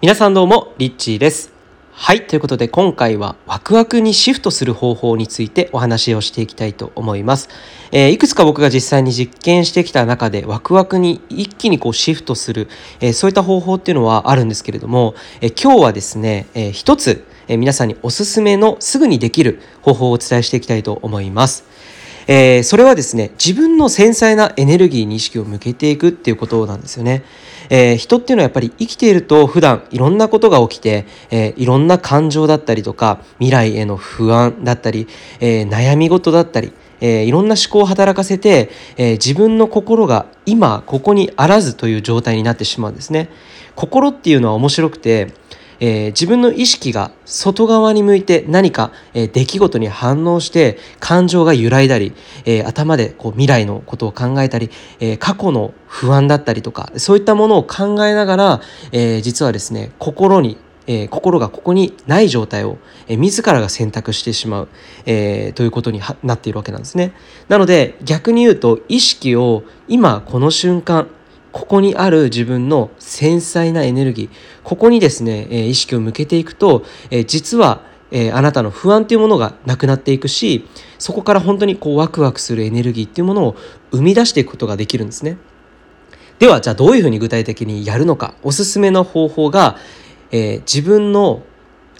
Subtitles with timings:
[0.00, 1.52] 皆さんどうも、リッチーです。
[1.90, 7.48] はい、ということで今回はワクワクにシフトする方法についてお話をしていきたいと思います。
[7.90, 12.68] えー、いくつか僕が実際に実験してきた中でワクワクに一気にこうシフトする、
[13.00, 21.64] えー、そういった方法っていうのはあるんですけれども、えー、今日はですね、え一つ、え皆さんにおすすめのすぐにできる方法をお伝えしていきたいと思います。
[22.30, 27.24] えー、それはですね、自分の繊細なエネルギーに意識を向けていくっていうことなんですよね。
[27.70, 35.08] えー、人っていうのはやっぱり生きていると普段いろんなことが起きて、えー、いろんな感情だったりとか、未来への不安だったり、
[35.40, 43.30] え悩み事だったり、えー、いろんな思考を働かせて、えー、自分の心が今ここにあらずという状態になってしまうんですね。
[43.74, 45.32] 心っていうのは面白くて、
[45.80, 52.12] えー、自分の意識が外側に向いて何か、えー、出来事に反応して感情が揺らいだり、
[52.44, 54.70] えー、頭でこう未来のことを考えたり、
[55.00, 58.60] え過去の不安だったりとかそういったものを考えながら、
[58.92, 64.68] え実はですね心にえー、心がここにない状態を、えー、自らが選択してしまう、
[65.04, 67.12] えー、ということになっているわけなんですね。
[67.48, 71.08] なので逆に言うと意識を今この瞬間
[71.58, 74.30] ここにある自分の繊細なエネルギー
[74.62, 80.66] ここにですね、え意識を向けていくと、え実は、えあなたの不安というものがなくなっていくし
[80.98, 83.56] そこから本当にこうワクワクするエネルギーっていうものを
[83.90, 85.36] 生み出していくことができるんですね。
[86.38, 89.76] ではじゃあどういうふうに具体的にやるのかおすすめの方法が、
[90.30, 91.42] え、自分の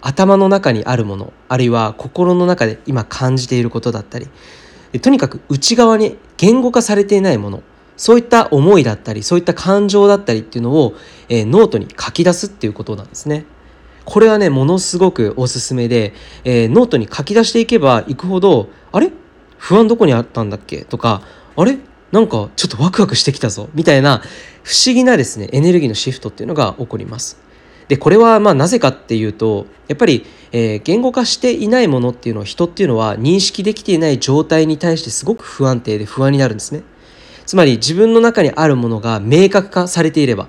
[0.00, 4.28] 頭の中にあるものあるいは心の中で今感じていることだったり
[5.00, 7.62] とにかく内側に言語化されていないもの
[8.00, 10.94] そういった思いだったりそういった感情だったりっていうのを、
[11.28, 13.44] えー、ノートに書き出すっていうことなんですね。
[14.06, 19.12] これはねものすごくおすすめで、えー、ノートに書き出していけばいくほどあれ？
[19.58, 20.86] 不安どこにあったんだっけ？
[20.86, 21.20] とか
[21.56, 21.76] あれ？
[22.10, 24.22] なんかちょっとワクワクしてきたぞみたいな
[24.62, 27.38] 不思議なですねエネルギーのシフトっていうのが起こります。
[27.88, 36.82] でこれはまあなぜかっていうとやっぱり、えー、言語化していないものっていうのは人っていうのは認識できていない状態に対してすごく不安定で不安になるんですね。
[37.50, 40.46] つまり自分の中にあるものが明確化されていれば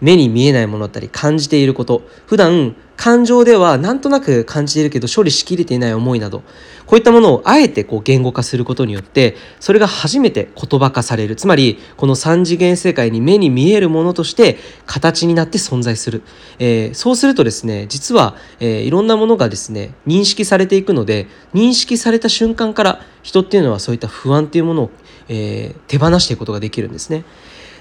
[0.00, 2.02] 目に見えないものだったり感じていること。
[2.26, 6.44] 普段感情ではなんとなく感じているけど処理しきれていない思いなど
[6.86, 11.34] こういったものをあえてこう言語化することによってそれが初めて言葉化される。
[11.34, 16.22] つまりこの3次元世界に目に見えるものとして形になって存在する、
[16.60, 24.90] えー、そうするとですね実は、えー、いろんなものがですね認識されていくので認識された瞬間から人っていうのはそういった不安っていうものを、
[25.28, 27.24] えー、手放していくことができるんですね。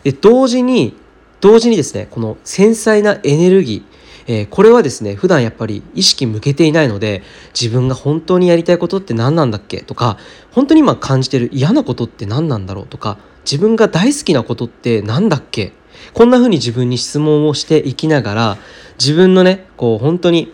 [0.04, 0.98] で同時に
[1.40, 3.94] 同時にですねこの繊細なエネルギー
[4.26, 7.24] えー、これはですね普段やっぱり意識向けていないので
[7.54, 9.82] 自分が本当にやりたいことって何なんだっけ？
[9.82, 10.18] とか
[10.54, 12.88] 本当に今感じてる嫌なことって何なんだろう？
[12.88, 15.74] とか自分が大好きなことって何だっけ？
[16.14, 18.58] こんな風に自分に質問をしていきながら
[18.98, 20.54] 自分のねこう本当に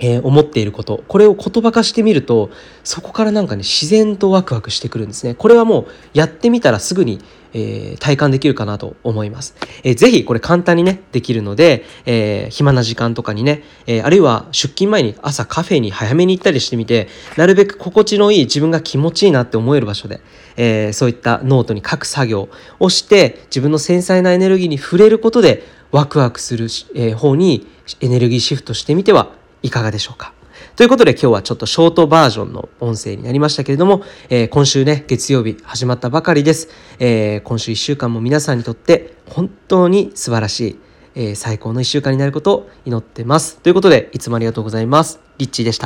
[0.00, 1.02] えー、思っていること。
[1.08, 2.50] これを言葉化してみると
[2.84, 5.34] そこからなんかね自然とワクワクしてくるんですね。
[5.34, 7.18] これはもうやってみたらすぐに、
[7.54, 20.20] えー、体感できるかなと思います、えー、ぜひこれ簡単にねできるので、えー、暇な時間とかにね、えあるいは出勤前に朝カフェに早めに行ったりしてみてなるべく心地のいい自分が気持ちいいなって思える場所で、
[20.56, 27.66] えそういったノートに書く作業をして自分の繊細なエネルギーに触れることでワクワクする、え方に
[28.00, 29.30] エネルギーシフトしてみては
[29.66, 30.32] いかがでしょうか？
[30.76, 36.68] ということで今日はちょっとショートバージョンの音声になりましたけれども、えー、今週ね、月曜日始まったばかりです。
[36.98, 40.78] えー、今週1週間も皆さんにとって本当に素晴らしい、
[41.14, 43.58] えー、最高の1週間になることを祈ってます。
[43.58, 45.20] ということで、いつもありがとうございます。
[45.38, 45.84] リッチーでした。